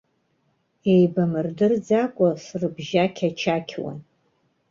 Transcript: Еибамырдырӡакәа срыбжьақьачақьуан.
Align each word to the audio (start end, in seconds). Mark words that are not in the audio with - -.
Еибамырдырӡакәа 0.93 2.29
срыбжьақьачақьуан. 2.43 3.97